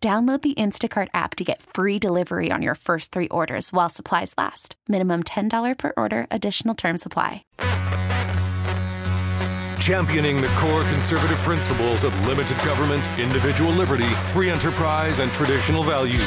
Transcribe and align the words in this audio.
Download 0.00 0.40
the 0.40 0.54
Instacart 0.54 1.08
app 1.12 1.34
to 1.34 1.44
get 1.44 1.60
free 1.60 1.98
delivery 1.98 2.52
on 2.52 2.62
your 2.62 2.76
first 2.76 3.10
three 3.10 3.26
orders 3.26 3.72
while 3.72 3.88
supplies 3.88 4.32
last. 4.38 4.76
Minimum 4.86 5.24
$10 5.24 5.76
per 5.76 5.92
order, 5.96 6.28
additional 6.30 6.76
term 6.76 6.98
supply. 6.98 7.44
Championing 9.80 10.40
the 10.40 10.50
core 10.54 10.84
conservative 10.84 11.38
principles 11.38 12.04
of 12.04 12.26
limited 12.28 12.58
government, 12.58 13.08
individual 13.18 13.72
liberty, 13.72 14.06
free 14.30 14.50
enterprise, 14.50 15.18
and 15.18 15.32
traditional 15.32 15.82
values. 15.82 16.20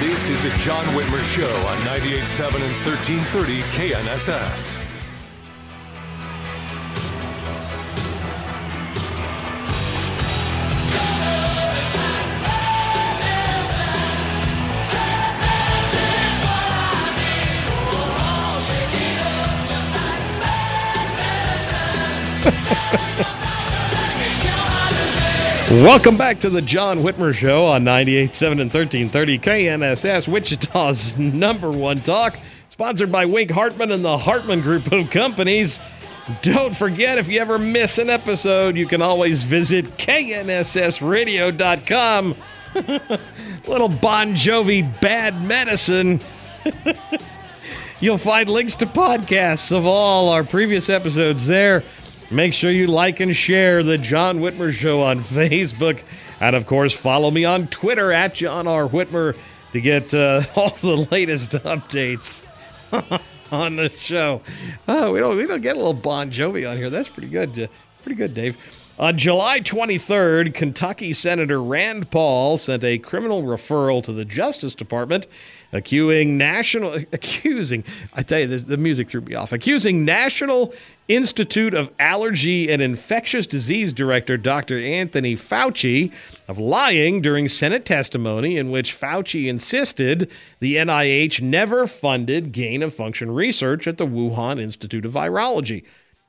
This 0.00 0.30
is 0.30 0.40
the 0.40 0.56
John 0.60 0.86
Whitmer 0.94 1.22
Show 1.22 1.54
on 1.66 1.76
98.7 1.80 2.54
and 2.54 2.86
1330 2.86 3.60
KNSS. 3.76 4.91
Welcome 25.70 26.16
back 26.16 26.40
to 26.40 26.50
the 26.50 26.60
John 26.60 26.98
Whitmer 26.98 27.32
Show 27.32 27.66
on 27.66 27.84
98.7 27.84 28.50
and 28.50 28.72
1330 28.72 29.38
KNSS, 29.38 30.26
Wichita's 30.26 31.16
number 31.18 31.70
one 31.70 31.98
talk. 31.98 32.36
Sponsored 32.68 33.12
by 33.12 33.26
Wink 33.26 33.52
Hartman 33.52 33.92
and 33.92 34.04
the 34.04 34.18
Hartman 34.18 34.60
Group 34.60 34.90
of 34.90 35.08
Companies. 35.10 35.78
Don't 36.42 36.76
forget, 36.76 37.18
if 37.18 37.28
you 37.28 37.38
ever 37.38 37.60
miss 37.60 37.98
an 37.98 38.10
episode, 38.10 38.76
you 38.76 38.86
can 38.86 39.02
always 39.02 39.44
visit 39.44 39.84
knssradio.com. 39.98 42.34
Little 43.68 43.88
Bon 43.88 44.34
Jovi 44.34 45.00
bad 45.00 45.40
medicine. 45.44 46.18
You'll 48.00 48.18
find 48.18 48.48
links 48.48 48.74
to 48.76 48.86
podcasts 48.86 49.70
of 49.70 49.84
all 49.86 50.30
our 50.30 50.42
previous 50.42 50.88
episodes 50.88 51.46
there. 51.46 51.84
Make 52.32 52.54
sure 52.54 52.70
you 52.70 52.86
like 52.86 53.20
and 53.20 53.36
share 53.36 53.82
the 53.82 53.98
John 53.98 54.38
Whitmer 54.38 54.72
Show 54.72 55.02
on 55.02 55.20
Facebook. 55.22 56.02
And 56.40 56.56
of 56.56 56.66
course, 56.66 56.94
follow 56.94 57.30
me 57.30 57.44
on 57.44 57.66
Twitter 57.66 58.10
at 58.10 58.34
John 58.34 58.66
R. 58.66 58.88
Whitmer 58.88 59.36
to 59.72 59.80
get 59.82 60.14
uh, 60.14 60.42
all 60.56 60.70
the 60.70 61.06
latest 61.10 61.50
updates 61.50 62.40
on 63.52 63.76
the 63.76 63.90
show. 64.00 64.40
Oh, 64.88 65.12
we 65.12 65.18
don't 65.20 65.36
we 65.36 65.46
don't 65.46 65.60
get 65.60 65.76
a 65.76 65.78
little 65.78 65.92
Bon 65.92 66.30
Jovi 66.30 66.68
on 66.68 66.78
here. 66.78 66.88
That's 66.88 67.10
pretty 67.10 67.28
good. 67.28 67.58
Uh, 67.58 67.66
pretty 68.02 68.16
good, 68.16 68.32
Dave. 68.32 68.56
On 68.98 69.18
July 69.18 69.60
23rd, 69.60 70.54
Kentucky 70.54 71.12
Senator 71.12 71.62
Rand 71.62 72.10
Paul 72.10 72.56
sent 72.56 72.82
a 72.82 72.98
criminal 72.98 73.42
referral 73.42 74.02
to 74.04 74.12
the 74.12 74.24
Justice 74.24 74.74
Department 74.74 75.26
accusing 75.72 76.36
national 76.38 76.94
accusing 77.12 77.84
I 78.14 78.22
tell 78.22 78.40
you 78.40 78.46
this, 78.46 78.64
the 78.64 78.76
music 78.76 79.08
threw 79.08 79.22
me 79.22 79.34
off. 79.34 79.52
Accusing 79.52 80.04
National 80.04 80.72
Institute 81.08 81.74
of 81.74 81.90
Allergy 81.98 82.70
and 82.70 82.80
Infectious 82.80 83.46
Disease 83.46 83.92
Director 83.92 84.36
Dr. 84.36 84.78
Anthony 84.78 85.34
Fauci 85.34 86.12
of 86.46 86.58
lying 86.58 87.20
during 87.20 87.48
Senate 87.48 87.84
testimony 87.84 88.56
in 88.56 88.70
which 88.70 88.98
Fauci 88.98 89.48
insisted 89.48 90.30
the 90.60 90.76
NIH 90.76 91.42
never 91.42 91.86
funded 91.86 92.52
gain 92.52 92.82
of 92.82 92.94
function 92.94 93.32
research 93.32 93.86
at 93.86 93.98
the 93.98 94.06
Wuhan 94.06 94.60
Institute 94.60 95.04
of 95.04 95.12
Virology. 95.12 95.84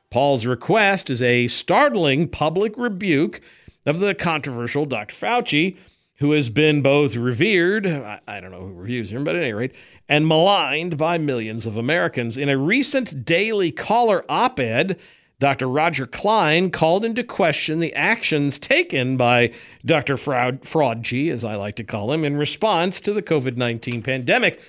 Paul's 0.10 0.46
request 0.46 1.10
is 1.10 1.22
a 1.22 1.48
startling 1.48 2.28
public 2.28 2.74
rebuke 2.78 3.42
of 3.86 4.00
the 4.00 4.14
controversial 4.14 4.86
Dr. 4.86 5.16
Fauci 5.16 5.78
who 6.18 6.32
has 6.32 6.50
been 6.50 6.82
both 6.82 7.16
revered, 7.16 7.88
I, 7.88 8.20
I, 8.28 8.40
don't 8.40 8.52
know 8.52 8.62
who 8.62 8.74
reviews 8.74 9.12
him, 9.12 9.24
but 9.24 9.36
at 9.36 9.44
any 9.44 9.54
rate, 9.54 9.74
and 10.08 10.28
maligned 10.28 10.98
by 10.98 11.18
millions 11.18 11.66
of 11.66 11.76
Americans. 11.76 12.38
In 12.38 12.50
a 12.50 12.58
recent 12.58 13.26
Daily 13.26 13.72
Caller 13.72 14.24
op 14.30 14.60
ed, 14.60 15.00
Dr. 15.40 15.68
Roger 15.68 16.08
Klein 16.08 16.72
called 16.72 17.04
into 17.04 17.24
question 17.24 17.80
the 17.80 17.94
actions 17.96 18.60
taken 18.60 19.18
by 19.18 19.52
Dr. 19.84 20.16
Fraud, 20.16 20.62
Fraudgy, 20.62 21.30
as 21.32 21.44
I 21.44 21.56
like 21.56 21.76
to 21.78 21.84
call 21.84 22.12
him, 22.12 22.24
in 22.24 22.38
response 22.38 23.02
to 23.02 23.12
the 23.14 23.22
COVID 23.22 23.58
19 23.58 24.02
pandemic. 24.04 24.62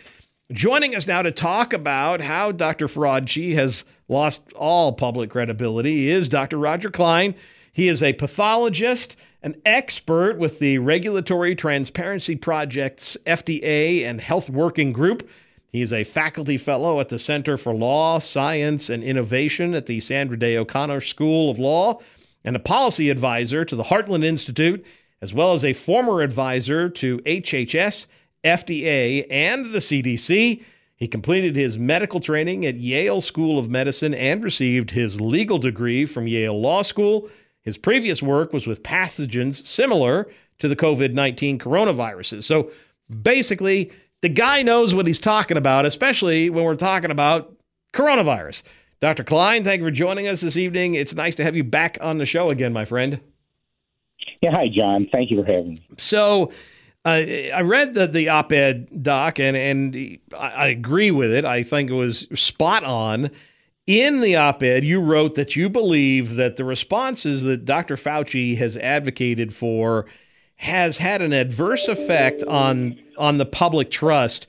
Joining 0.51 0.95
us 0.97 1.07
now 1.07 1.23
to 1.23 1.31
talk 1.31 1.73
about 1.73 2.21
how 2.21 2.53
Dr. 2.53 2.89
Fraudgy 2.89 3.55
has 3.55 3.85
lost 4.09 4.53
all 4.55 4.93
public 4.93 5.31
credibility 5.31 6.09
is 6.09 6.29
Dr. 6.29 6.59
Roger 6.59 6.91
Klein. 6.91 7.35
He 7.75 7.89
is 7.89 8.05
a 8.05 8.13
pathologist, 8.13 9.17
an 9.43 9.57
expert 9.67 10.39
with 10.39 10.61
the 10.61 10.79
Regulatory 10.79 11.57
Transparency 11.57 12.37
Project's 12.37 13.17
FDA 13.27 14.05
and 14.05 14.21
Health 14.21 14.49
Working 14.49 14.93
Group. 14.93 15.29
He 15.73 15.83
is 15.83 15.93
a 15.93 16.05
faculty 16.05 16.57
fellow 16.57 17.01
at 17.01 17.09
the 17.09 17.19
Center 17.19 17.57
for 17.57 17.75
Law, 17.75 18.21
Science, 18.21 18.91
and 18.91 19.03
Innovation 19.03 19.75
at 19.75 19.87
the 19.87 19.99
Sandra 19.99 20.39
Day 20.39 20.57
O'Connor 20.57 21.01
School 21.01 21.51
of 21.51 21.59
Law, 21.59 21.99
and 22.45 22.55
a 22.55 22.61
policy 22.61 23.11
advisor 23.11 23.65
to 23.65 23.75
the 23.75 23.83
Heartland 23.83 24.25
Institute, 24.25 24.87
as 25.21 25.35
well 25.35 25.53
as 25.53 25.65
a 25.65 25.73
former 25.73 26.23
advisor 26.23 26.89
to 26.91 27.19
HHS, 27.27 28.07
FDA, 28.45 29.27
and 29.29 29.73
the 29.73 29.79
CDC. 29.79 30.63
He 30.95 31.09
completed 31.09 31.57
his 31.57 31.77
medical 31.77 32.21
training 32.21 32.67
at 32.67 32.77
Yale 32.77 33.21
School 33.21 33.59
of 33.59 33.69
Medicine 33.69 34.15
and 34.15 34.45
received 34.45 34.93
his 34.93 35.21
legal 35.21 35.59
degree 35.59 36.07
from 36.07 36.29
Yale 36.29 36.61
Law 36.61 36.83
School. 36.83 37.29
His 37.65 37.79
previous 37.79 38.23
work 38.23 38.53
was 38.53 38.67
with 38.67 38.83
pathogens 38.83 39.67
similar 39.67 40.29
to 40.59 40.69
the 40.69 40.77
COVID 40.77 41.13
19 41.13 41.59
coronaviruses. 41.59 42.45
So 42.45 42.71
basically, 43.23 43.91
the 44.21 44.29
guy 44.29 44.63
knows 44.63 44.95
what 44.95 45.07
he's 45.07 45.21
talking 45.21 45.57
about, 45.57 45.87
especially 45.87 46.51
when 46.51 46.65
we're 46.65 46.77
talking 46.77 47.11
about 47.11 47.55
coronavirus. 47.93 48.63
Dr. 49.01 49.25
Klein, 49.25 49.65
thank 49.65 49.81
you 49.81 49.87
for 49.87 49.91
joining 49.91 50.29
us 50.29 50.41
this 50.41 50.57
evening. 50.57 50.95
It's 50.95 51.15
nice 51.15 51.35
to 51.37 51.45
have 51.45 51.57
you 51.57 51.65
back 51.65 51.99
on 52.01 52.19
the 52.19 52.27
show 52.27 52.51
again, 52.51 52.73
my 52.73 52.85
friend. 52.85 53.21
Yeah, 54.41 54.51
hi, 54.53 54.69
John. 54.75 55.09
Thank 55.13 55.31
you 55.31 55.43
for 55.43 55.47
having 55.47 55.75
me. 55.75 55.87
So, 55.99 56.53
uh, 57.05 57.09
I 57.53 57.61
read 57.61 57.93
the, 57.93 58.07
the 58.07 58.31
op 58.31 58.51
ed 58.51 59.03
doc, 59.03 59.39
and, 59.39 59.57
and 59.57 60.19
I, 60.35 60.49
I 60.49 60.67
agree 60.69 61.11
with 61.11 61.31
it. 61.31 61.45
I 61.45 61.63
think 61.63 61.91
it 61.91 61.95
was 61.95 62.27
spot 62.35 62.83
on. 62.85 63.31
In 63.87 64.23
the 64.23 64.37
op 64.37 64.63
ed, 64.63 64.83
you 64.85 65.01
wrote 65.01 65.35
that 65.35 65.57
you 65.57 65.69
believe 65.69 66.37
that 66.37 66.57
the 66.57 66.65
responses 66.65 67.43
that 67.43 67.67
Dr. 67.67 67.97
Fauci 67.97 68.57
has 68.57 68.79
advocated 68.79 69.55
for 69.55 70.07
has 70.57 70.99
had 70.99 71.21
an 71.21 71.33
adverse 71.33 71.89
effect 71.89 72.43
on 72.45 72.99
on 73.19 73.39
the 73.39 73.45
public 73.45 73.91
trust. 73.91 74.47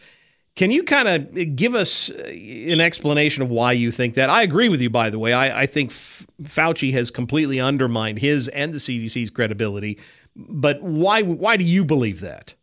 Can 0.56 0.72
you 0.72 0.84
kind 0.84 1.08
of 1.10 1.56
give 1.58 1.76
us 1.76 2.10
uh, 2.10 2.24
an 2.24 2.80
explanation 2.80 3.44
of 3.44 3.50
why 3.50 3.74
you 3.74 3.92
think 3.92 4.14
that? 4.14 4.30
I 4.30 4.42
agree 4.42 4.70
with 4.70 4.80
you, 4.80 4.90
by 4.90 5.10
the 5.10 5.20
way. 5.20 5.34
I, 5.34 5.64
I 5.64 5.66
think 5.66 5.92
F- 5.92 6.26
Fauci 6.44 6.94
has 6.94 7.12
completely 7.12 7.60
undermined 7.60 8.20
his 8.20 8.48
and 8.48 8.74
the 8.74 8.78
CDC's 8.78 9.30
credibility. 9.32 10.00
But 10.36 10.82
why 10.82 11.24
why 11.24 11.58
do 11.58 11.66
you 11.66 11.84
believe 11.84 12.22
that? 12.22 12.55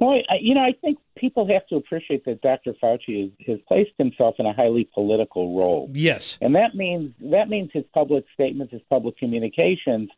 Well, 0.00 0.18
I, 0.30 0.36
you 0.40 0.54
know, 0.54 0.62
I 0.62 0.72
think 0.80 0.98
people 1.16 1.46
have 1.48 1.66
to 1.68 1.76
appreciate 1.76 2.24
that 2.24 2.40
Dr. 2.40 2.72
Fauci 2.82 3.26
is, 3.26 3.46
has 3.46 3.58
placed 3.68 3.92
himself 3.98 4.36
in 4.38 4.46
a 4.46 4.52
highly 4.54 4.88
political 4.94 5.56
role. 5.56 5.90
Yes, 5.92 6.38
and 6.40 6.54
that 6.54 6.74
means 6.74 7.12
that 7.30 7.50
means 7.50 7.70
his 7.72 7.84
public 7.92 8.24
statements, 8.32 8.72
his 8.72 8.82
public 8.88 9.18
communications 9.18 10.08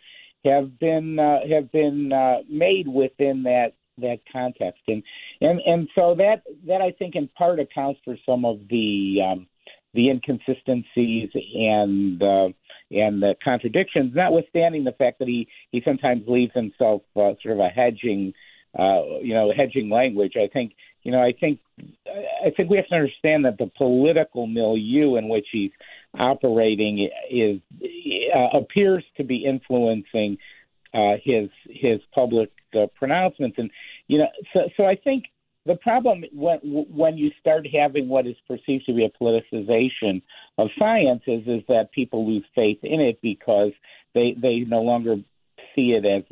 have 0.44 0.79
been 0.79 1.19
uh, 1.19 1.40
have 1.50 1.73
been 1.73 2.12
uh, 2.12 2.38
made 2.49 2.87
within 2.87 3.43
that 3.43 3.75
that 3.99 4.20
context, 4.32 4.82
and 4.87 5.02
and 5.40 5.61
and 5.67 5.88
so 5.96 6.14
that 6.17 6.43
that 6.67 6.81
I 6.81 6.93
think 6.93 7.17
in 7.17 7.29
part 7.29 7.58
accounts 7.58 8.00
for 8.05 8.17
some 8.25 8.44
of 8.44 8.61
the 8.70 9.19
um, 9.25 9.46
the 9.94 10.11
inconsistencies 10.11 11.31
and 11.34 12.23
uh, 12.23 12.49
and 12.90 13.23
the 13.23 13.34
contradictions, 13.43 14.14
notwithstanding 14.14 14.84
the 14.84 14.93
fact 14.93 15.19
that 15.19 15.29
he 15.29 15.49
he 15.70 15.82
sometimes 15.84 16.23
leaves 16.26 16.52
himself 16.55 17.02
uh, 17.17 17.34
sort 17.43 17.55
of 17.55 17.58
a 17.58 17.69
hedging, 17.69 18.32
uh, 18.78 19.19
you 19.20 19.34
know, 19.34 19.52
hedging 19.56 19.90
language. 19.90 20.34
I 20.36 20.48
think 20.52 20.72
you 21.02 21.12
know 21.12 21.20
I 21.20 21.32
think 21.38 21.60
I 22.46 22.50
think 22.56 22.70
we 22.70 22.76
have 22.76 22.88
to 22.88 22.94
understand 22.94 23.44
that 23.44 23.58
the 23.58 23.70
political 23.76 24.46
milieu 24.46 25.16
in 25.16 25.28
which 25.28 25.46
he's 25.52 25.70
operating 26.19 27.08
is 27.30 27.60
uh, 28.34 28.58
appears 28.58 29.04
to 29.16 29.24
be 29.24 29.44
influencing 29.44 30.38
uh, 30.94 31.14
his 31.22 31.48
his 31.69 32.00
public 32.14 32.50
uh, 32.74 32.86
pronouncements, 32.96 33.56
and 33.58 33.70
you 34.08 34.19
know, 34.19 34.28
so 34.52 34.60
so 34.76 34.84
I 34.84 34.96
think 34.96 35.24
the 35.64 35.76
problem 35.76 36.24
when 36.32 36.58
when 36.62 37.16
you 37.16 37.30
start 37.40 37.66
having 37.72 38.08
what 38.08 38.26
is 38.26 38.36
perceived 38.48 38.86
to 38.86 38.94
be 38.94 39.04
a 39.04 39.22
politicization 39.22 40.22
of 40.58 40.69
science 40.78 41.22
is 41.26 41.46
is 41.46 41.62
that 41.69 41.92
people 41.92 42.26
lose 42.26 42.44
faith 42.54 42.78
in 42.82 43.00
it 43.00 43.20
because 43.22 43.72
they 44.14 44.36
they 44.40 44.60
no 44.60 44.82
longer 44.82 45.16
see 45.74 45.92
it 45.92 46.04
as 46.04 46.22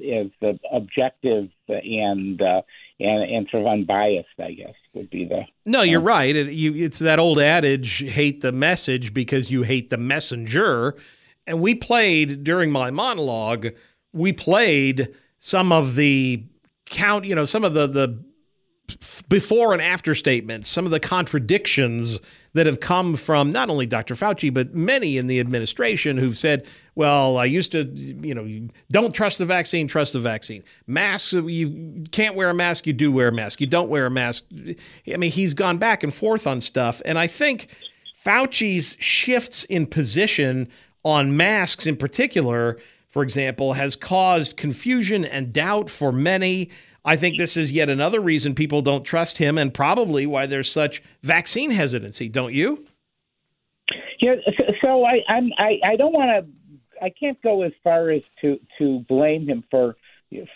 as 0.43 0.59
objective 0.73 1.49
and 1.69 2.41
uh, 2.41 2.63
and 2.99 3.23
and 3.31 3.49
sort 3.51 3.63
of 3.63 3.69
unbiased. 3.69 4.29
I 4.39 4.53
guess 4.53 4.75
would 4.95 5.11
be 5.11 5.25
the. 5.25 5.45
No, 5.65 5.83
you're 5.83 6.01
uh, 6.01 6.05
right. 6.05 6.35
It, 6.35 6.53
you, 6.53 6.75
it's 6.75 6.99
that 7.01 7.19
old 7.19 7.39
adage: 7.39 8.03
hate 8.03 8.41
the 8.41 8.53
message 8.53 9.15
because 9.15 9.51
you 9.51 9.63
hate 9.63 9.91
the 9.91 9.99
messenger. 9.99 10.97
And 11.47 11.61
we 11.61 11.75
played 11.75 12.45
during 12.45 12.71
my 12.71 12.91
monologue. 12.91 13.69
We 14.13 14.33
played 14.33 15.15
some 15.39 15.73
of 15.73 15.97
the 15.97 16.45
count. 16.87 17.25
You 17.25 17.35
know, 17.35 17.45
some 17.45 17.65
of 17.65 17.75
the 17.75 17.87
the 17.87 18.23
before 19.29 19.73
and 19.73 19.83
after 19.83 20.15
statements, 20.15 20.69
some 20.69 20.85
of 20.85 20.91
the 20.91 21.01
contradictions 21.01 22.21
that 22.53 22.67
have 22.67 22.81
come 22.81 23.17
from 23.17 23.51
not 23.51 23.71
only 23.71 23.87
Dr. 23.87 24.15
Fauci, 24.15 24.53
but 24.53 24.75
many 24.75 25.19
in 25.19 25.29
the 25.29 25.39
administration 25.39 26.17
who've 26.17 26.37
said, 26.37 26.67
well, 26.95 27.39
I 27.39 27.45
used 27.45 27.73
to, 27.73 27.85
you 27.85 28.35
know, 28.35 28.69
don't 28.91 29.15
trust 29.15 29.39
the 29.39 29.47
vaccine, 29.47 29.87
trust 29.87 30.13
the 30.15 30.19
vaccine. 30.19 30.65
Masks, 30.87 31.33
you 31.33 32.05
can't 32.11 32.35
wear 32.35 32.51
a 32.51 32.55
mask, 32.55 32.87
you 32.87 32.93
do 32.93 33.13
wear 33.13 33.29
a 33.29 33.33
mask. 33.33 33.61
You 33.61 33.67
don't 33.67 33.89
wear 33.89 34.07
a 34.07 34.11
mask. 34.11 34.45
I 34.53 35.17
mean, 35.17 35.31
he's 35.31 35.55
gone 35.55 35.79
back 35.79 36.03
and 36.03 36.13
forth 36.13 36.47
on 36.47 36.61
stuff. 36.61 37.01
And 37.05 37.19
I 37.19 37.29
think 37.29 37.69
Fauci's 38.25 38.97
shifts 38.99 39.65
in 39.65 39.87
position 39.87 40.69
on 41.05 41.37
masks 41.37 41.87
in 41.87 41.97
particular, 41.97 42.79
for 43.09 43.23
example, 43.23 43.73
has 43.75 43.97
caused 43.97 44.57
confusion 44.57 45.25
and 45.25 45.53
doubt 45.53 45.89
for 45.89 46.13
many. 46.13 46.71
I 47.05 47.17
think 47.17 47.39
this 47.39 47.57
is 47.57 47.73
yet 47.73 47.89
another 47.89 48.21
reason 48.21 48.55
people 48.55 48.83
don't 48.83 49.05
trust 49.05 49.39
him 49.39 49.57
and 49.57 49.73
probably 49.73 50.27
why 50.27 50.47
there's 50.47 50.71
such 50.71 51.03
vaccine 51.23 51.71
hesitancy, 51.71 52.29
don't 52.29 52.53
you? 52.53 52.87
Yeah, 54.21 54.35
so 54.83 55.05
I 55.05 55.21
I'm, 55.29 55.51
I 55.59 55.79
I 55.85 55.97
don't 55.97 56.13
want 56.13 56.45
to 56.47 57.05
I 57.05 57.11
can't 57.11 57.41
go 57.43 57.63
as 57.63 57.73
far 57.83 58.11
as 58.11 58.23
to 58.43 58.59
to 58.79 59.01
blame 59.09 59.49
him 59.49 59.65
for 59.71 59.97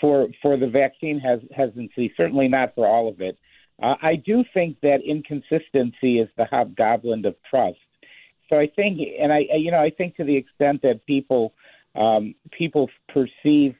for 0.01 0.29
for 0.43 0.57
the 0.57 0.69
vaccine 0.69 1.19
has, 1.21 1.41
hesitancy. 1.55 2.13
Certainly 2.17 2.49
not 2.49 2.75
for 2.75 2.87
all 2.87 3.09
of 3.09 3.21
it. 3.21 3.39
Uh, 3.83 3.95
I 4.03 4.17
do 4.17 4.45
think 4.53 4.79
that 4.83 5.01
inconsistency 5.05 6.21
is 6.21 6.29
the 6.37 6.45
hobgoblin 6.45 7.25
of 7.27 7.35
trust. 7.49 7.79
So 8.49 8.57
I 8.59 8.69
think, 8.77 9.01
and 9.19 9.33
I 9.33 9.47
you 9.57 9.71
know 9.71 9.81
I 9.81 9.91
think 9.91 10.17
to 10.17 10.25
the 10.25 10.37
extent 10.37 10.83
that 10.83 11.07
people 11.07 11.55
um, 11.95 12.35
people 12.53 12.91
perceive 13.09 13.75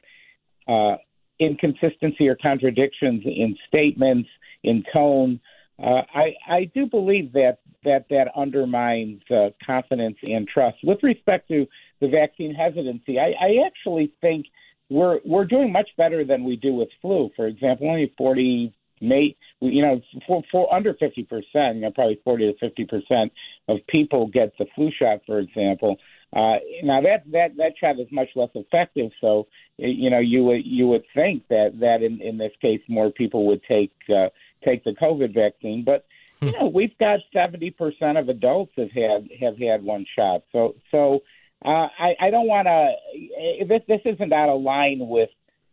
uh, 0.67 0.95
inconsistency 1.39 2.27
or 2.27 2.35
contradictions 2.35 3.23
in 3.25 3.55
statements, 3.67 4.29
in 4.63 4.83
tone. 4.93 5.39
Uh, 5.81 6.01
I, 6.13 6.33
I 6.47 6.71
do 6.73 6.85
believe 6.85 7.33
that 7.33 7.59
that 7.83 8.05
that 8.09 8.29
undermines 8.35 9.21
uh, 9.29 9.49
confidence 9.65 10.17
and 10.23 10.47
trust. 10.47 10.77
With 10.83 11.03
respect 11.03 11.47
to 11.49 11.67
the 12.01 12.07
vaccine 12.07 12.53
hesitancy, 12.53 13.19
I, 13.19 13.33
I 13.39 13.65
actually 13.65 14.11
think 14.21 14.47
we're 14.89 15.19
we're 15.25 15.45
doing 15.45 15.71
much 15.71 15.89
better 15.97 16.23
than 16.23 16.43
we 16.43 16.55
do 16.55 16.73
with 16.73 16.89
flu. 17.01 17.29
For 17.35 17.47
example, 17.47 17.89
only 17.89 18.13
40 18.17 18.73
may 19.07 19.35
you 19.61 19.81
know 19.81 20.01
for, 20.27 20.43
for 20.51 20.73
under 20.73 20.93
50 20.93 21.23
percent, 21.23 21.75
you 21.75 21.81
know, 21.81 21.91
probably 21.91 22.19
40 22.23 22.53
to 22.53 22.57
50 22.59 22.85
percent 22.85 23.31
of 23.67 23.77
people 23.87 24.27
get 24.27 24.53
the 24.57 24.65
flu 24.75 24.91
shot, 24.97 25.21
for 25.25 25.39
example. 25.39 25.97
Uh, 26.35 26.57
now 26.83 26.99
that 27.01 27.23
that 27.31 27.55
that 27.57 27.73
shot 27.79 27.99
is 27.99 28.07
much 28.11 28.27
less 28.35 28.49
effective, 28.55 29.11
so 29.21 29.47
you 29.77 30.09
know 30.09 30.19
you 30.19 30.43
would 30.43 30.65
you 30.65 30.87
would 30.87 31.03
think 31.13 31.47
that 31.49 31.71
that 31.79 32.01
in, 32.01 32.19
in 32.21 32.37
this 32.37 32.51
case 32.61 32.81
more 32.89 33.09
people 33.09 33.47
would 33.47 33.61
take 33.63 33.93
uh, 34.09 34.27
take 34.63 34.83
the 34.83 34.91
COVID 34.91 35.33
vaccine, 35.33 35.83
but 35.85 36.05
you 36.41 36.51
know 36.51 36.67
we've 36.67 36.97
got 36.97 37.19
seventy 37.31 37.71
percent 37.71 38.17
of 38.17 38.27
adults 38.27 38.73
have 38.75 38.91
had 38.91 39.29
have 39.39 39.57
had 39.57 39.83
one 39.83 40.05
shot, 40.13 40.43
so 40.51 40.75
so 40.91 41.21
uh, 41.63 41.87
I 41.97 42.15
I 42.19 42.29
don't 42.31 42.47
want 42.47 42.67
to 42.67 43.65
this 43.65 43.81
this 43.87 44.01
isn't 44.03 44.33
out 44.33 44.49
of 44.49 44.61
line 44.61 45.07
with 45.07 45.29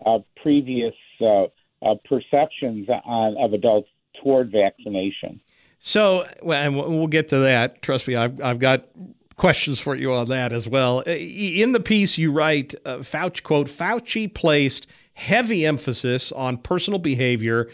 uh, 0.07 0.19
previous 0.43 0.95
uh, 1.21 1.47
uh, 1.85 1.95
perceptions 2.05 2.89
on 3.05 3.37
of 3.39 3.53
adults 3.53 3.89
toward 4.23 4.51
vaccination. 4.51 5.41
So, 5.79 6.23
and 6.49 6.77
we'll 6.77 7.07
get 7.09 7.29
to 7.29 7.39
that. 7.39 7.83
Trust 7.83 8.07
me, 8.07 8.15
I've 8.15 8.41
I've 8.41 8.59
got 8.59 8.89
questions 9.37 9.81
for 9.81 9.97
you 9.97 10.13
on 10.13 10.29
that 10.29 10.53
as 10.53 10.69
well. 10.69 11.03
Uh, 11.07 11.11
in 11.11 11.73
the 11.73 11.81
piece, 11.81 12.19
you 12.19 12.31
write, 12.31 12.75
uh, 12.85 12.99
Fauci 12.99 13.43
quote, 13.43 13.67
Fauci 13.67 14.33
placed 14.33 14.87
heavy 15.15 15.67
emphasis 15.67 16.33
on 16.33 16.57
personal 16.57 16.99
behavior 16.99 17.69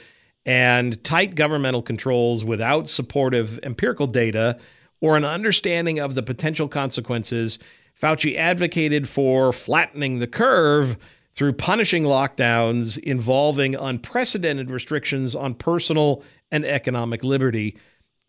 and 0.46 1.02
tight 1.04 1.34
governmental 1.34 1.82
controls 1.82 2.44
without 2.44 2.88
supportive 2.88 3.60
empirical 3.62 4.06
data 4.06 4.58
or 5.00 5.16
an 5.16 5.24
understanding 5.24 5.98
of 5.98 6.14
the 6.14 6.22
potential 6.22 6.68
consequences. 6.68 7.58
Fauci 8.00 8.36
advocated 8.36 9.08
for 9.08 9.52
flattening 9.52 10.18
the 10.18 10.26
curve 10.26 10.96
through 11.38 11.52
punishing 11.52 12.02
lockdowns 12.02 12.98
involving 12.98 13.76
unprecedented 13.76 14.70
restrictions 14.70 15.36
on 15.36 15.54
personal 15.54 16.22
and 16.50 16.64
economic 16.64 17.22
liberty 17.22 17.78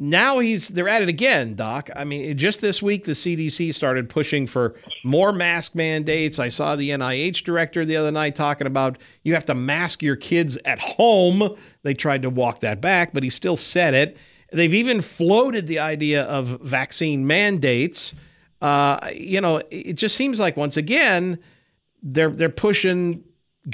now 0.01 0.39
he's 0.39 0.69
they're 0.69 0.87
at 0.87 1.01
it 1.01 1.09
again, 1.09 1.55
Doc. 1.55 1.89
I 1.93 2.05
mean, 2.05 2.37
just 2.37 2.61
this 2.61 2.81
week 2.81 3.03
the 3.03 3.11
CDC 3.11 3.75
started 3.75 4.07
pushing 4.07 4.47
for 4.47 4.75
more 5.03 5.33
mask 5.33 5.75
mandates. 5.75 6.39
I 6.39 6.47
saw 6.47 6.77
the 6.77 6.91
NIH 6.91 7.43
director 7.43 7.85
the 7.85 7.97
other 7.97 8.09
night 8.09 8.33
talking 8.33 8.65
about 8.65 8.97
you 9.23 9.33
have 9.33 9.45
to 9.47 9.53
mask 9.53 10.01
your 10.01 10.15
kids 10.15 10.57
at 10.63 10.79
home. 10.79 11.57
They 11.83 11.93
tried 11.93 12.21
to 12.21 12.29
walk 12.29 12.61
that 12.61 12.79
back, 12.79 13.13
but 13.13 13.23
he 13.23 13.29
still 13.29 13.57
said 13.57 13.93
it. 13.93 14.15
They've 14.53 14.73
even 14.73 15.01
floated 15.01 15.67
the 15.67 15.79
idea 15.79 16.23
of 16.23 16.61
vaccine 16.61 17.27
mandates. 17.27 18.15
Uh, 18.61 19.09
you 19.13 19.41
know, 19.41 19.61
it 19.69 19.93
just 19.93 20.15
seems 20.15 20.39
like 20.39 20.55
once 20.55 20.77
again 20.77 21.39
they're 22.01 22.31
they're 22.31 22.49
pushing 22.49 23.23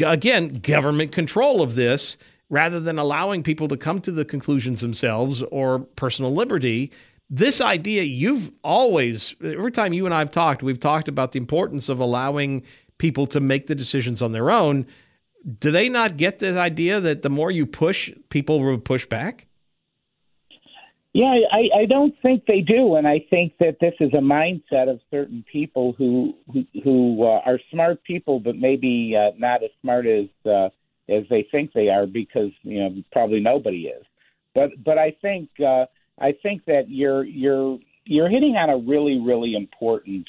again 0.04 0.60
government 0.60 1.12
control 1.12 1.62
of 1.62 1.76
this 1.76 2.18
rather 2.50 2.80
than 2.80 3.00
allowing 3.00 3.44
people 3.44 3.68
to 3.68 3.78
come 3.78 4.00
to 4.02 4.12
the 4.12 4.26
conclusions 4.26 4.82
themselves 4.82 5.42
or 5.44 5.80
personal 5.80 6.34
liberty. 6.34 6.92
This 7.30 7.60
idea, 7.60 8.04
you've 8.04 8.52
always, 8.64 9.36
every 9.44 9.72
time 9.72 9.94
you 9.94 10.06
and 10.06 10.14
I 10.14 10.20
have 10.20 10.32
talked, 10.32 10.62
we've 10.62 10.80
talked 10.80 11.08
about 11.08 11.32
the 11.32 11.40
importance 11.40 11.90
of 11.90 12.00
allowing 12.00 12.64
people 13.00 13.26
to 13.28 13.40
make 13.40 13.66
the 13.66 13.74
decisions 13.74 14.22
on 14.22 14.32
their 14.32 14.52
own. 14.52 14.86
Do 15.60 15.72
they 15.72 15.90
not 15.90 16.18
get 16.18 16.38
this 16.38 16.56
idea 16.56 17.00
that 17.00 17.24
the 17.24 17.30
more 17.30 17.50
you 17.50 17.66
push, 17.66 18.12
people 18.30 18.64
will 18.64 18.78
push 18.78 19.08
back? 19.08 19.48
Yeah, 21.16 21.34
I, 21.50 21.84
I 21.84 21.86
don't 21.86 22.14
think 22.22 22.44
they 22.46 22.60
do, 22.60 22.96
and 22.96 23.08
I 23.08 23.26
think 23.30 23.54
that 23.62 23.78
this 23.80 23.94
is 24.02 24.12
a 24.14 24.18
mindset 24.18 24.90
of 24.90 25.00
certain 25.10 25.46
people 25.50 25.96
who 25.98 26.34
who, 26.52 26.66
who 26.84 27.24
uh, 27.24 27.40
are 27.46 27.58
smart 27.72 28.04
people, 28.04 28.42
but 28.42 28.58
maybe 28.58 29.16
uh, 29.18 29.32
not 29.38 29.64
as 29.64 29.70
smart 29.82 30.08
as 30.08 30.26
uh, 30.46 30.66
as 31.08 31.24
they 31.30 31.48
think 31.50 31.72
they 31.72 31.88
are 31.88 32.06
because 32.06 32.52
you 32.64 32.84
know 32.84 33.02
probably 33.14 33.40
nobody 33.40 33.84
is. 33.84 34.04
But 34.54 34.72
but 34.84 34.98
I 34.98 35.16
think 35.22 35.48
uh, 35.66 35.86
I 36.20 36.34
think 36.44 36.66
that 36.66 36.90
you're 36.90 37.24
you're 37.24 37.80
you're 38.04 38.28
hitting 38.28 38.58
on 38.58 38.70
a 38.70 38.78
really 38.78 39.18
really 39.18 39.56
important 39.56 40.28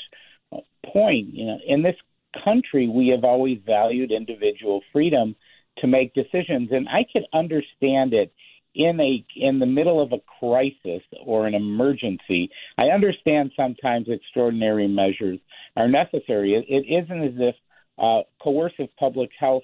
point. 0.93 1.35
You 1.35 1.47
know, 1.47 1.59
in 1.67 1.83
this 1.83 1.97
country, 2.45 2.87
we 2.87 3.09
have 3.09 3.25
always 3.25 3.59
valued 3.67 4.13
individual 4.13 4.83
freedom 4.93 5.35
to 5.79 5.89
make 5.89 6.15
decisions, 6.15 6.69
and 6.71 6.89
I 6.89 7.05
can 7.13 7.25
understand 7.35 8.15
it 8.15 8.33
in 8.77 9.01
a 9.01 9.25
in 9.35 9.59
the 9.59 9.67
middle 9.67 10.01
of 10.03 10.13
a 10.13 10.21
crisis 10.39 11.03
or 11.25 11.47
an 11.47 11.55
emergency. 11.55 12.51
I 12.79 12.85
understand 12.89 13.51
sometimes 13.57 14.07
extraordinary 14.09 14.87
measures 14.87 15.41
are 15.77 15.89
necessary. 15.89 16.55
It, 16.55 16.65
it 16.69 17.05
isn't 17.05 17.23
as 17.23 17.35
if 17.37 17.55
uh, 17.99 18.23
coercive 18.43 18.95
public 18.99 19.31
health 19.39 19.63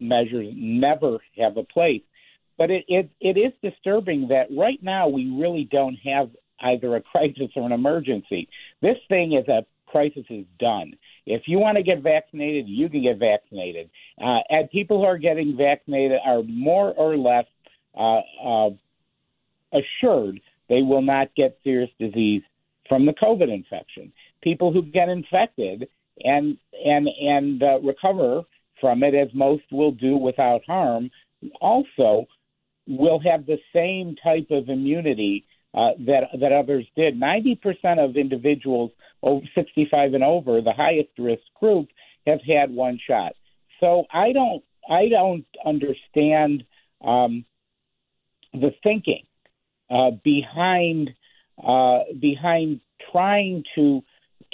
measures 0.00 0.48
never 0.56 1.18
have 1.38 1.56
a 1.56 1.64
place. 1.64 2.02
But 2.56 2.70
it, 2.70 2.84
it, 2.88 3.10
it 3.20 3.38
is 3.38 3.52
disturbing 3.62 4.28
that 4.28 4.46
right 4.56 4.82
now 4.82 5.08
we 5.08 5.30
really 5.30 5.68
don't 5.70 5.96
have 6.04 6.30
either 6.60 6.96
a 6.96 7.02
crisis 7.02 7.50
or 7.54 7.66
an 7.66 7.72
emergency. 7.72 8.48
This 8.82 8.96
thing 9.08 9.34
is 9.34 9.46
a 9.48 9.64
crisis 9.86 10.24
is 10.28 10.44
done. 10.58 10.94
If 11.26 11.42
you 11.46 11.58
want 11.58 11.76
to 11.76 11.82
get 11.82 12.02
vaccinated, 12.02 12.66
you 12.68 12.88
can 12.88 13.02
get 13.02 13.18
vaccinated. 13.18 13.90
Uh, 14.20 14.40
and 14.48 14.70
people 14.70 14.98
who 14.98 15.04
are 15.04 15.18
getting 15.18 15.56
vaccinated 15.56 16.18
are 16.24 16.42
more 16.42 16.92
or 16.94 17.16
less 17.16 17.44
uh, 17.98 18.20
uh, 18.44 18.70
assured 19.72 20.40
they 20.68 20.82
will 20.82 21.02
not 21.02 21.34
get 21.34 21.58
serious 21.64 21.90
disease 21.98 22.42
from 22.88 23.06
the 23.06 23.12
COVID 23.12 23.52
infection. 23.52 24.12
People 24.42 24.72
who 24.72 24.82
get 24.82 25.08
infected 25.08 25.88
and 26.20 26.56
and 26.84 27.08
and 27.20 27.62
uh, 27.62 27.80
recover 27.80 28.42
from 28.80 29.02
it, 29.02 29.14
as 29.14 29.28
most 29.34 29.64
will 29.72 29.92
do 29.92 30.16
without 30.16 30.62
harm, 30.66 31.10
also 31.60 32.26
will 32.86 33.20
have 33.20 33.44
the 33.46 33.58
same 33.74 34.16
type 34.22 34.46
of 34.50 34.68
immunity 34.68 35.44
uh, 35.74 35.90
that 36.06 36.28
that 36.40 36.52
others 36.52 36.86
did. 36.96 37.18
Ninety 37.18 37.54
percent 37.54 38.00
of 38.00 38.16
individuals 38.16 38.92
over 39.22 39.44
65 39.54 40.14
and 40.14 40.22
over, 40.22 40.60
the 40.60 40.72
highest 40.72 41.10
risk 41.18 41.42
group, 41.58 41.88
have 42.26 42.40
had 42.46 42.70
one 42.70 42.98
shot. 43.06 43.32
So 43.80 44.04
I 44.12 44.32
don't 44.32 44.62
I 44.88 45.08
don't 45.08 45.46
understand 45.66 46.64
um, 47.04 47.44
the 48.52 48.70
thinking 48.82 49.24
uh, 49.90 50.10
behind 50.24 51.10
uh, 51.66 52.00
behind 52.20 52.80
trying 53.10 53.64
to 53.74 54.02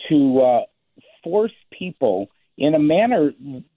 to 0.08 0.40
uh, 0.40 0.60
force 1.22 1.52
people 1.76 2.28
in 2.56 2.74
a 2.74 2.78
manner 2.78 3.32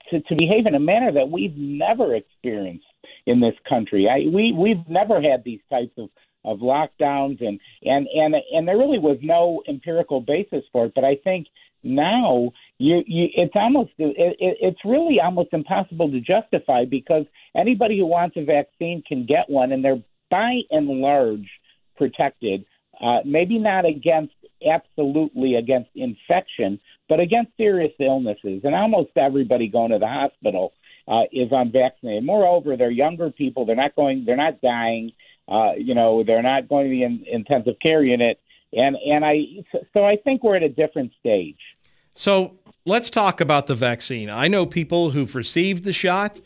to, 0.09 0.21
to 0.21 0.35
behave 0.35 0.65
in 0.65 0.75
a 0.75 0.79
manner 0.79 1.11
that 1.11 1.29
we've 1.29 1.55
never 1.57 2.15
experienced 2.15 2.85
in 3.25 3.39
this 3.39 3.55
country. 3.67 4.07
I, 4.09 4.29
we 4.29 4.53
we've 4.53 4.87
never 4.87 5.21
had 5.21 5.43
these 5.43 5.61
types 5.69 5.93
of 5.97 6.09
of 6.45 6.59
lockdowns 6.59 7.45
and 7.45 7.59
and 7.83 8.07
and 8.07 8.35
and 8.53 8.67
there 8.67 8.77
really 8.77 8.99
was 8.99 9.17
no 9.21 9.63
empirical 9.67 10.21
basis 10.21 10.63
for 10.71 10.85
it. 10.85 10.93
But 10.95 11.03
I 11.03 11.15
think 11.23 11.47
now 11.83 12.51
you, 12.77 13.03
you 13.05 13.29
it's 13.35 13.55
almost 13.55 13.91
it, 13.97 14.37
it, 14.39 14.57
it's 14.61 14.79
really 14.85 15.19
almost 15.19 15.49
impossible 15.53 16.11
to 16.11 16.19
justify 16.19 16.85
because 16.85 17.25
anybody 17.55 17.97
who 17.97 18.05
wants 18.05 18.37
a 18.37 18.43
vaccine 18.43 19.03
can 19.07 19.25
get 19.25 19.49
one, 19.49 19.71
and 19.71 19.83
they're 19.83 20.01
by 20.29 20.61
and 20.71 20.87
large 20.87 21.49
protected. 21.95 22.65
Uh, 22.99 23.19
maybe 23.25 23.59
not 23.59 23.85
against 23.85 24.33
absolutely 24.67 25.55
against 25.55 25.89
infection, 25.95 26.79
but 27.07 27.19
against 27.19 27.51
serious 27.57 27.93
illnesses. 27.99 28.61
And 28.63 28.73
almost 28.73 29.11
everybody 29.15 29.67
going 29.67 29.91
to 29.91 29.99
the 29.99 30.07
hospital 30.07 30.73
uh, 31.07 31.23
is 31.31 31.49
unvaccinated. 31.51 32.23
Moreover, 32.23 32.75
they're 32.75 32.89
younger 32.91 33.29
people. 33.29 33.65
They're 33.65 33.75
not 33.75 33.95
going. 33.95 34.25
They're 34.25 34.35
not 34.35 34.61
dying. 34.61 35.13
Uh, 35.47 35.73
you 35.77 35.95
know, 35.95 36.23
they're 36.23 36.43
not 36.43 36.67
going 36.67 36.85
to 36.85 36.89
the 36.89 37.03
in, 37.03 37.25
intensive 37.31 37.75
care 37.81 38.03
unit. 38.03 38.39
And 38.77 38.95
and 38.95 39.25
I 39.25 39.63
so 39.93 40.05
I 40.05 40.17
think 40.17 40.43
we're 40.43 40.55
at 40.55 40.63
a 40.63 40.69
different 40.69 41.11
stage. 41.19 41.59
So 42.11 42.57
let's 42.85 43.09
talk 43.09 43.41
about 43.41 43.67
the 43.67 43.75
vaccine. 43.75 44.29
I 44.29 44.47
know 44.47 44.65
people 44.65 45.11
who've 45.11 45.33
received 45.35 45.83
the 45.83 45.93
shot. 45.93 46.39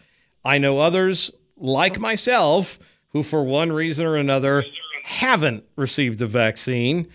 I 0.44 0.58
know 0.58 0.80
others 0.80 1.32
like 1.58 2.00
myself 2.00 2.80
who, 3.10 3.24
for 3.24 3.44
one 3.44 3.72
reason 3.72 4.06
or 4.06 4.16
another, 4.16 4.64
haven't 5.04 5.64
received 5.76 6.20
the 6.20 6.28
vaccine. 6.28 7.08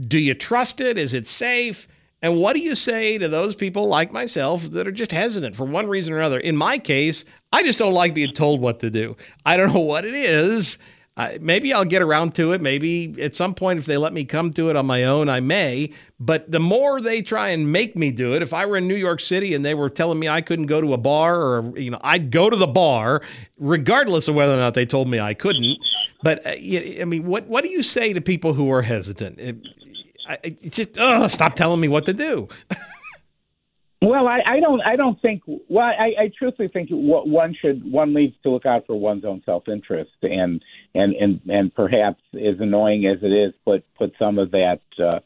Do 0.00 0.18
you 0.18 0.34
trust 0.34 0.80
it? 0.80 0.98
Is 0.98 1.14
it 1.14 1.26
safe? 1.26 1.86
And 2.22 2.36
what 2.36 2.54
do 2.54 2.60
you 2.60 2.74
say 2.74 3.18
to 3.18 3.28
those 3.28 3.54
people 3.54 3.88
like 3.88 4.12
myself 4.12 4.62
that 4.70 4.86
are 4.86 4.92
just 4.92 5.10
hesitant 5.10 5.56
for 5.56 5.64
one 5.64 5.88
reason 5.88 6.14
or 6.14 6.18
another? 6.18 6.38
In 6.38 6.56
my 6.56 6.78
case, 6.78 7.24
I 7.52 7.62
just 7.62 7.78
don't 7.78 7.92
like 7.92 8.14
being 8.14 8.32
told 8.32 8.60
what 8.60 8.80
to 8.80 8.90
do. 8.90 9.16
I 9.44 9.56
don't 9.56 9.74
know 9.74 9.80
what 9.80 10.04
it 10.04 10.14
is. 10.14 10.78
Maybe 11.40 11.74
I'll 11.74 11.84
get 11.84 12.00
around 12.00 12.34
to 12.36 12.52
it. 12.52 12.62
Maybe 12.62 13.14
at 13.20 13.34
some 13.34 13.54
point, 13.54 13.78
if 13.78 13.84
they 13.84 13.98
let 13.98 14.14
me 14.14 14.24
come 14.24 14.50
to 14.52 14.70
it 14.70 14.76
on 14.76 14.86
my 14.86 15.04
own, 15.04 15.28
I 15.28 15.40
may. 15.40 15.92
But 16.18 16.50
the 16.50 16.58
more 16.58 17.02
they 17.02 17.20
try 17.20 17.50
and 17.50 17.70
make 17.70 17.94
me 17.94 18.10
do 18.10 18.34
it, 18.34 18.42
if 18.42 18.54
I 18.54 18.64
were 18.64 18.78
in 18.78 18.88
New 18.88 18.96
York 18.96 19.20
City 19.20 19.54
and 19.54 19.62
they 19.64 19.74
were 19.74 19.90
telling 19.90 20.18
me 20.18 20.28
I 20.28 20.40
couldn't 20.40 20.66
go 20.66 20.80
to 20.80 20.94
a 20.94 20.96
bar 20.96 21.38
or, 21.38 21.78
you 21.78 21.90
know, 21.90 22.00
I'd 22.02 22.30
go 22.30 22.48
to 22.48 22.56
the 22.56 22.66
bar, 22.66 23.20
regardless 23.58 24.26
of 24.26 24.34
whether 24.34 24.54
or 24.54 24.58
not 24.58 24.72
they 24.72 24.86
told 24.86 25.06
me 25.06 25.20
I 25.20 25.34
couldn't. 25.34 25.76
But, 26.22 26.46
uh, 26.46 26.50
I 26.50 27.04
mean, 27.06 27.26
what, 27.26 27.46
what 27.46 27.62
do 27.62 27.70
you 27.70 27.82
say 27.82 28.14
to 28.14 28.20
people 28.22 28.54
who 28.54 28.72
are 28.72 28.82
hesitant? 28.82 29.38
It, 29.38 29.56
I, 30.26 30.50
just, 30.50 30.94
stop 31.34 31.56
telling 31.56 31.80
me 31.80 31.88
what 31.88 32.06
to 32.06 32.14
do. 32.14 32.48
Well, 34.02 34.26
I, 34.26 34.40
I 34.44 34.60
don't. 34.60 34.80
I 34.80 34.96
don't 34.96 35.20
think. 35.22 35.42
Well, 35.46 35.84
I, 35.84 36.24
I 36.24 36.30
truthfully 36.36 36.66
think 36.66 36.88
what 36.90 37.28
one 37.28 37.54
should 37.60 37.88
one 37.90 38.12
needs 38.12 38.34
to 38.42 38.50
look 38.50 38.66
out 38.66 38.84
for 38.86 38.96
one's 38.96 39.24
own 39.24 39.42
self 39.46 39.68
interest, 39.68 40.10
and 40.22 40.60
and 40.92 41.14
and 41.14 41.40
and 41.48 41.72
perhaps 41.72 42.20
as 42.34 42.56
annoying 42.58 43.06
as 43.06 43.22
it 43.22 43.28
is, 43.32 43.54
put 43.64 43.84
put 43.96 44.12
some 44.18 44.40
of 44.40 44.50
that 44.50 44.80
uh, 44.98 45.20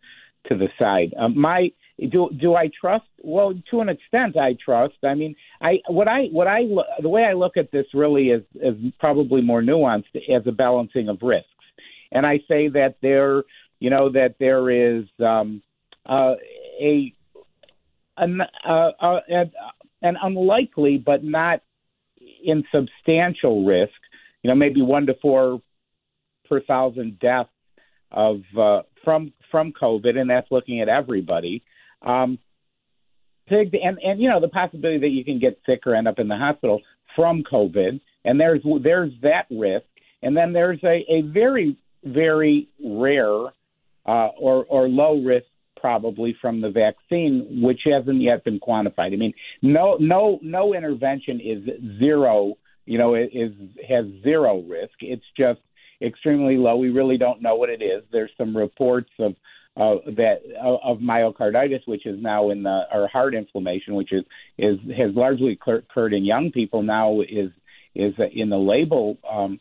to 0.49 0.59
the 0.59 0.69
side. 0.79 1.15
Um, 1.19 1.39
my 1.41 1.71
do 2.11 2.29
do 2.39 2.55
I 2.55 2.69
trust? 2.79 3.07
Well, 3.23 3.55
to 3.71 3.81
an 3.81 3.89
extent, 3.89 4.37
I 4.37 4.55
trust. 4.63 4.97
I 5.03 5.15
mean, 5.15 5.37
I 5.63 5.79
what 5.89 6.07
I 6.07 6.25
what 6.31 6.47
I 6.47 6.65
the 7.01 7.09
way 7.09 7.25
I 7.25 7.33
look 7.33 7.57
at 7.57 7.73
this 7.73 7.87
really 7.95 8.27
is 8.27 8.43
is 8.57 8.75
probably 9.01 9.41
more 9.41 9.63
nuanced 9.63 10.15
as 10.15 10.47
a 10.47 10.53
balancing 10.53 11.09
of 11.09 11.23
risks, 11.23 11.49
and 12.13 12.27
I 12.27 12.41
say 12.47 12.69
that 12.69 12.97
there, 13.01 13.45
you 13.81 13.89
know, 13.89 14.11
that 14.13 14.35
there 14.39 14.69
is 14.99 15.07
um, 15.19 15.63
uh, 16.05 16.35
a 16.79 17.15
an, 18.17 18.41
uh, 18.67 18.91
uh, 19.01 19.21
an 20.03 20.17
unlikely 20.23 20.99
but 21.05 21.25
not 21.25 21.63
insubstantial 22.45 23.65
risk, 23.65 23.93
you 24.43 24.51
know, 24.51 24.55
maybe 24.55 24.83
one 24.83 25.07
to 25.07 25.15
four 25.21 25.61
per 26.49 26.61
thousand 26.61 27.19
deaths 27.19 27.51
of 28.11 28.41
uh, 28.59 28.83
from 29.05 29.33
from 29.51 29.73
COVID, 29.73 30.17
and 30.17 30.31
that's 30.31 30.51
looking 30.51 30.81
at 30.81 30.89
everybody. 30.89 31.63
Um, 32.03 32.39
and 33.49 33.99
and 34.03 34.21
you 34.21 34.29
know 34.29 34.41
the 34.41 34.49
possibility 34.49 34.99
that 34.99 35.09
you 35.09 35.25
can 35.25 35.39
get 35.39 35.59
sick 35.67 35.87
or 35.87 35.95
end 35.95 36.09
up 36.09 36.19
in 36.19 36.29
the 36.29 36.37
hospital 36.37 36.81
from 37.15 37.43
COVID, 37.51 38.01
and 38.25 38.41
there's 38.41 38.63
there's 38.83 39.13
that 39.23 39.47
risk, 39.51 39.87
and 40.23 40.37
then 40.37 40.53
there's 40.53 40.81
a, 40.85 41.05
a 41.09 41.23
very 41.23 41.77
very 42.05 42.69
rare 42.85 43.47
uh, 44.07 44.29
or 44.39 44.65
or 44.69 44.89
low 44.89 45.21
risk 45.21 45.47
probably 45.77 46.37
from 46.41 46.61
the 46.61 46.71
vaccine, 46.71 47.61
which 47.63 47.81
hasn't 47.85 48.21
yet 48.21 48.45
been 48.45 48.61
quantified. 48.61 49.13
I 49.13 49.17
mean, 49.17 49.35
no, 49.63 49.97
no, 50.01 50.39
no 50.43 50.75
intervention 50.75 51.41
is 51.41 51.99
zero. 51.99 52.55
You 52.85 52.99
know, 52.99 53.15
is 53.15 53.53
has 53.89 54.05
zero 54.23 54.63
risk. 54.63 54.95
It's 55.01 55.25
just 55.37 55.61
extremely 56.01 56.57
low. 56.57 56.77
We 56.77 56.91
really 56.91 57.19
don't 57.19 57.43
know 57.43 57.57
what 57.57 57.71
it 57.71 57.83
is. 57.83 58.03
There's 58.13 58.31
some 58.39 58.57
reports 58.57 59.11
of 59.19 59.35
uh, 59.77 59.97
that 60.17 60.37
uh, 60.59 60.77
of 60.83 60.99
myocarditis, 60.99 61.87
which 61.87 62.07
is 62.07 62.17
now 62.21 62.51
in 62.51 62.63
the 62.63 62.83
or 62.93 63.09
heart 63.09 63.35
inflammation, 63.35 63.95
which 63.95 64.13
is 64.13 64.25
is 64.57 64.79
has 64.97 65.15
largely 65.15 65.59
occurred 65.67 66.15
in 66.15 66.25
young 66.25 66.51
people. 66.51 66.83
Now 66.83 67.21
is 67.21 67.51
is 67.95 68.15
in 68.33 68.49
the 68.49 68.57
label 68.57 69.19
um, 69.31 69.61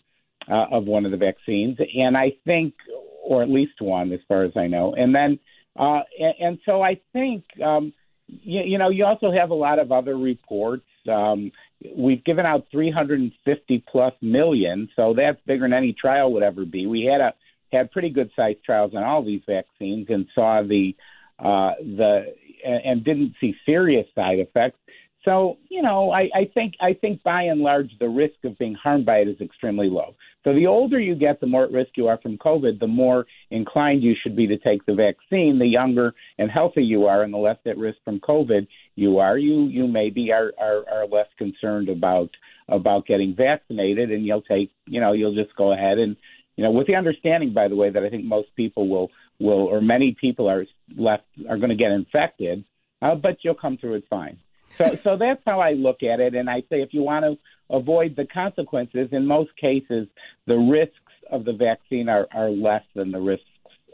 uh, 0.49 0.65
of 0.71 0.85
one 0.85 1.05
of 1.05 1.11
the 1.11 1.17
vaccines, 1.17 1.77
and 1.95 2.15
I 2.15 2.33
think, 2.45 2.75
or 3.23 3.43
at 3.43 3.49
least 3.49 3.81
one, 3.81 4.11
as 4.13 4.19
far 4.27 4.43
as 4.43 4.51
I 4.55 4.67
know, 4.67 4.93
and 4.93 5.13
then 5.13 5.39
uh, 5.75 6.01
and, 6.19 6.33
and 6.39 6.59
so 6.65 6.81
I 6.81 6.99
think, 7.13 7.43
um, 7.63 7.93
you, 8.27 8.61
you 8.61 8.77
know, 8.77 8.89
you 8.89 9.05
also 9.05 9.31
have 9.31 9.49
a 9.49 9.55
lot 9.55 9.79
of 9.79 9.91
other 9.91 10.17
reports. 10.17 10.85
Um, 11.09 11.51
we've 11.95 12.23
given 12.23 12.45
out 12.45 12.67
350 12.71 13.83
plus 13.91 14.13
million, 14.21 14.89
so 14.95 15.13
that's 15.15 15.39
bigger 15.45 15.65
than 15.65 15.73
any 15.73 15.93
trial 15.93 16.33
would 16.33 16.43
ever 16.43 16.65
be. 16.65 16.87
We 16.87 17.03
had 17.03 17.21
a 17.21 17.33
had 17.71 17.91
pretty 17.91 18.09
good 18.09 18.31
sized 18.35 18.63
trials 18.63 18.93
on 18.95 19.03
all 19.03 19.23
these 19.23 19.41
vaccines 19.45 20.07
and 20.09 20.27
saw 20.33 20.61
the 20.63 20.95
uh, 21.39 21.73
the 21.79 22.33
and 22.65 23.03
didn't 23.03 23.35
see 23.39 23.55
serious 23.65 24.07
side 24.15 24.39
effects. 24.39 24.79
So 25.25 25.57
you 25.69 25.81
know, 25.81 26.11
I, 26.11 26.29
I 26.33 26.49
think 26.53 26.75
I 26.79 26.93
think 26.93 27.21
by 27.23 27.43
and 27.43 27.59
large 27.59 27.89
the 27.99 28.07
risk 28.07 28.35
of 28.43 28.57
being 28.59 28.75
harmed 28.75 29.05
by 29.05 29.17
it 29.17 29.27
is 29.27 29.41
extremely 29.41 29.89
low. 29.89 30.15
So 30.43 30.53
the 30.53 30.67
older 30.67 30.99
you 30.99 31.15
get, 31.15 31.41
the 31.41 31.47
more 31.47 31.63
at 31.63 31.71
risk 31.71 31.91
you 31.95 32.07
are 32.07 32.19
from 32.21 32.37
COVID. 32.37 32.79
The 32.79 32.87
more 32.87 33.25
inclined 33.49 34.03
you 34.03 34.13
should 34.21 34.35
be 34.35 34.45
to 34.45 34.57
take 34.59 34.85
the 34.85 34.93
vaccine. 34.93 35.57
The 35.57 35.65
younger 35.65 36.13
and 36.37 36.51
healthy 36.51 36.83
you 36.83 37.05
are, 37.07 37.23
and 37.23 37.33
the 37.33 37.39
less 37.39 37.57
at 37.65 37.77
risk 37.79 37.97
from 38.05 38.19
COVID 38.19 38.67
you 38.95 39.17
are, 39.17 39.37
you 39.39 39.65
you 39.65 39.87
maybe 39.87 40.31
are 40.31 40.53
are, 40.59 40.87
are 40.89 41.07
less 41.07 41.27
concerned 41.39 41.89
about 41.89 42.29
about 42.69 43.07
getting 43.07 43.35
vaccinated, 43.35 44.11
and 44.11 44.25
you'll 44.25 44.43
take 44.43 44.69
you 44.85 45.01
know 45.01 45.13
you'll 45.13 45.35
just 45.35 45.55
go 45.55 45.73
ahead 45.73 45.97
and 45.97 46.15
you 46.55 46.63
know 46.63 46.71
with 46.71 46.85
the 46.85 46.95
understanding, 46.95 47.51
by 47.51 47.67
the 47.67 47.75
way, 47.75 47.89
that 47.89 48.03
I 48.03 48.11
think 48.11 48.25
most 48.25 48.49
people 48.55 48.87
will 48.87 49.09
will 49.39 49.65
or 49.65 49.81
many 49.81 50.15
people 50.21 50.47
are 50.47 50.65
left 50.95 51.23
are 51.49 51.57
going 51.57 51.69
to 51.69 51.75
get 51.75 51.91
infected, 51.91 52.63
uh, 53.01 53.15
but 53.15 53.37
you'll 53.41 53.55
come 53.55 53.77
through 53.77 53.95
it 53.95 54.03
fine. 54.07 54.37
So, 54.77 54.97
so 55.03 55.17
that's 55.17 55.41
how 55.45 55.59
I 55.59 55.73
look 55.73 56.03
at 56.03 56.19
it. 56.19 56.35
And 56.35 56.49
I 56.49 56.61
say 56.61 56.81
if 56.81 56.93
you 56.93 57.01
want 57.01 57.25
to 57.25 57.37
avoid 57.75 58.15
the 58.15 58.25
consequences, 58.25 59.09
in 59.11 59.25
most 59.25 59.55
cases, 59.57 60.07
the 60.47 60.55
risks 60.55 60.95
of 61.31 61.45
the 61.45 61.53
vaccine 61.53 62.09
are, 62.09 62.27
are 62.33 62.49
less 62.49 62.83
than 62.95 63.11
the 63.11 63.19
risks 63.19 63.45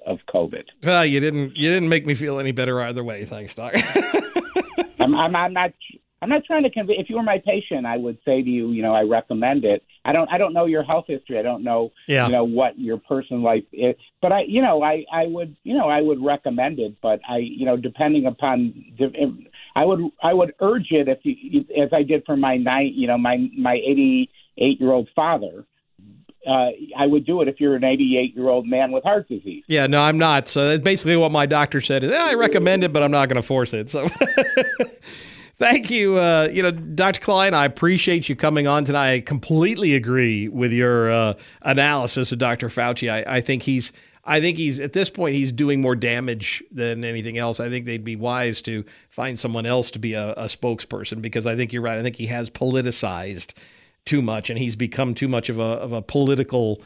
of 0.05 0.19
COVID. 0.33 0.63
Well, 0.83 1.05
you 1.05 1.19
didn't 1.19 1.55
you 1.55 1.71
didn't 1.71 1.89
make 1.89 2.05
me 2.05 2.15
feel 2.15 2.39
any 2.39 2.51
better 2.51 2.81
either 2.81 3.03
way. 3.03 3.25
Thanks, 3.25 3.53
Doc. 3.53 3.73
I'm, 4.99 5.15
I'm, 5.15 5.35
I'm 5.35 5.53
not 5.53 5.73
I'm 6.21 6.29
not 6.29 6.43
trying 6.45 6.63
to 6.63 6.69
convince. 6.69 6.99
If 6.99 7.09
you 7.09 7.15
were 7.15 7.23
my 7.23 7.41
patient, 7.43 7.87
I 7.87 7.97
would 7.97 8.19
say 8.23 8.43
to 8.43 8.49
you, 8.49 8.71
you 8.71 8.83
know, 8.83 8.93
I 8.93 9.01
recommend 9.01 9.65
it. 9.65 9.83
I 10.05 10.13
don't, 10.13 10.29
I 10.31 10.37
don't 10.37 10.53
know 10.53 10.65
your 10.65 10.83
health 10.83 11.05
history. 11.07 11.39
I 11.39 11.41
don't 11.41 11.63
know, 11.63 11.91
yeah. 12.07 12.27
you 12.27 12.31
know, 12.31 12.43
what 12.43 12.77
your 12.77 12.97
personal 12.97 13.41
life 13.41 13.63
is. 13.73 13.95
But 14.21 14.31
I, 14.31 14.41
you 14.47 14.61
know, 14.61 14.83
I, 14.83 15.03
I 15.11 15.25
would, 15.25 15.55
you 15.63 15.75
know, 15.75 15.89
I 15.89 16.01
would 16.01 16.23
recommend 16.23 16.79
it. 16.79 16.95
But 17.01 17.21
I, 17.27 17.37
you 17.37 17.65
know, 17.65 17.75
depending 17.75 18.27
upon, 18.27 18.73
I 19.75 19.85
would, 19.85 20.01
I 20.21 20.33
would 20.33 20.53
urge 20.59 20.87
it 20.91 21.07
if 21.07 21.19
you, 21.23 21.65
as 21.81 21.89
I 21.97 22.03
did 22.03 22.23
for 22.25 22.35
my 22.35 22.57
nine, 22.57 22.91
you 22.93 23.07
know, 23.07 23.17
my 23.17 23.37
my 23.57 23.75
88 23.75 24.79
year 24.79 24.91
old 24.91 25.09
father 25.15 25.65
uh, 26.47 26.69
I 26.97 27.05
would 27.05 27.25
do 27.25 27.41
it 27.41 27.47
if 27.47 27.59
you're 27.59 27.75
an 27.75 27.83
88 27.83 28.35
year 28.35 28.49
old 28.49 28.67
man 28.67 28.91
with 28.91 29.03
heart 29.03 29.27
disease. 29.27 29.63
Yeah, 29.67 29.87
no, 29.87 30.01
I'm 30.01 30.17
not. 30.17 30.47
So 30.47 30.69
that's 30.69 30.83
basically 30.83 31.15
what 31.15 31.31
my 31.31 31.45
doctor 31.45 31.81
said. 31.81 32.03
Is, 32.03 32.11
eh, 32.11 32.17
I 32.17 32.33
recommend 32.33 32.83
it, 32.83 32.91
but 32.91 33.03
I'm 33.03 33.11
not 33.11 33.29
going 33.29 33.41
to 33.41 33.47
force 33.47 33.73
it. 33.73 33.89
So. 33.89 34.07
Thank 35.57 35.91
you. 35.91 36.17
Uh, 36.17 36.49
you 36.51 36.63
know, 36.63 36.71
Dr. 36.71 37.19
Klein, 37.19 37.53
I 37.53 37.65
appreciate 37.65 38.27
you 38.29 38.35
coming 38.35 38.67
on 38.67 38.85
tonight. 38.85 39.13
I 39.13 39.19
completely 39.21 39.93
agree 39.93 40.47
with 40.47 40.71
your 40.71 41.11
uh, 41.11 41.33
analysis 41.61 42.31
of 42.31 42.39
Dr. 42.39 42.67
Fauci. 42.67 43.11
I, 43.11 43.37
I, 43.37 43.41
think 43.41 43.63
he's, 43.63 43.91
I 44.25 44.39
think 44.41 44.57
he's 44.57 44.79
at 44.79 44.93
this 44.93 45.09
point 45.09 45.35
he's 45.35 45.51
doing 45.51 45.81
more 45.81 45.95
damage 45.95 46.63
than 46.71 47.03
anything 47.03 47.37
else. 47.37 47.59
I 47.59 47.69
think 47.69 47.85
they'd 47.85 48.03
be 48.03 48.15
wise 48.15 48.61
to 48.63 48.83
find 49.09 49.37
someone 49.37 49.65
else 49.65 49.91
to 49.91 49.99
be 49.99 50.13
a, 50.13 50.31
a 50.33 50.45
spokesperson 50.45 51.21
because 51.21 51.45
I 51.45 51.55
think 51.55 51.73
you're 51.73 51.83
right. 51.83 51.99
I 51.99 52.01
think 52.01 52.15
he 52.15 52.27
has 52.27 52.49
politicized 52.49 53.53
too 54.05 54.21
much, 54.21 54.49
and 54.49 54.57
he's 54.57 54.75
become 54.75 55.13
too 55.13 55.27
much 55.27 55.49
of 55.49 55.59
a 55.59 55.61
of 55.61 55.91
a 55.91 56.01
political 56.01 56.81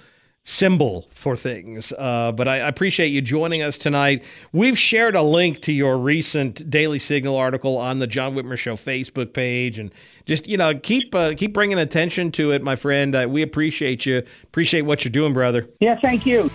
symbol 0.47 1.07
for 1.11 1.35
things. 1.35 1.91
Uh, 1.97 2.31
but 2.31 2.47
I, 2.47 2.59
I, 2.59 2.67
appreciate 2.67 3.07
you 3.07 3.19
joining 3.19 3.63
us 3.63 3.79
tonight. 3.79 4.23
We've 4.53 4.77
shared 4.77 5.15
a 5.15 5.23
link 5.23 5.63
to 5.63 5.73
your 5.73 5.97
recent 5.97 6.69
Daily 6.69 6.99
Signal 6.99 7.35
article 7.35 7.77
on 7.77 7.97
the 7.97 8.05
John 8.05 8.35
Whitmer 8.35 8.55
Show 8.55 8.75
Facebook 8.75 9.33
page, 9.33 9.79
and 9.79 9.91
just 10.25 10.47
you 10.47 10.55
know 10.55 10.77
keep 10.77 11.13
uh, 11.15 11.33
keep 11.35 11.51
bringing 11.53 11.79
attention 11.79 12.31
to 12.33 12.51
it, 12.51 12.61
my 12.61 12.75
friend. 12.75 13.15
Uh, 13.15 13.25
we 13.27 13.41
appreciate 13.41 14.05
you. 14.05 14.21
Appreciate 14.43 14.81
what 14.81 15.03
you're 15.03 15.11
doing, 15.11 15.33
brother. 15.33 15.67
Yeah, 15.79 15.99
thank 15.99 16.27
you. 16.27 16.51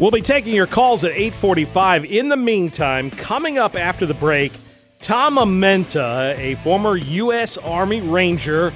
We'll 0.00 0.10
be 0.10 0.20
taking 0.20 0.54
your 0.54 0.66
calls 0.66 1.04
at 1.04 1.12
8:45. 1.12 2.04
In 2.04 2.28
the 2.28 2.36
meantime, 2.36 3.12
coming 3.12 3.58
up 3.58 3.76
after 3.76 4.06
the 4.06 4.14
break, 4.14 4.52
Tom 5.00 5.36
Amenta, 5.36 6.36
a 6.36 6.56
former 6.56 6.96
U.S. 6.96 7.58
Army 7.58 8.00
Ranger 8.00 8.72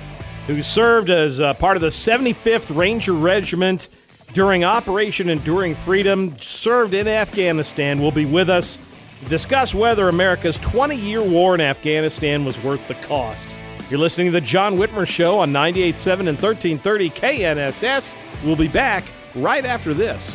who 0.47 0.62
served 0.62 1.11
as 1.11 1.41
uh, 1.41 1.55
part 1.55 1.76
of 1.76 1.81
the 1.81 1.88
75th 1.88 2.75
Ranger 2.76 3.12
Regiment 3.12 3.88
during 4.33 4.65
Operation 4.65 5.29
Enduring 5.29 5.75
Freedom, 5.75 6.35
served 6.41 6.95
in 6.95 7.07
Afghanistan, 7.07 8.01
will 8.01 8.12
be 8.12 8.25
with 8.25 8.49
us 8.49 8.79
to 9.23 9.29
discuss 9.29 9.75
whether 9.75 10.09
America's 10.09 10.59
20 10.59 10.97
year 10.97 11.23
war 11.23 11.55
in 11.55 11.61
Afghanistan 11.61 12.45
was 12.45 12.62
worth 12.62 12.87
the 12.89 12.95
cost. 12.95 13.49
You're 13.91 14.01
listening 14.01 14.29
to 14.29 14.33
The 14.33 14.41
John 14.41 14.77
Whitmer 14.77 15.07
Show 15.07 15.39
on 15.39 15.53
98.7 15.53 16.12
and 16.21 16.41
1330 16.41 17.11
KNSS. 17.11 18.15
We'll 18.45 18.57
be 18.57 18.69
back 18.69 19.05
right 19.35 19.67
after 19.67 19.93
this. 19.93 20.35